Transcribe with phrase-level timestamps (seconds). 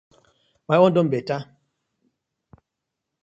[0.67, 1.39] My own don better.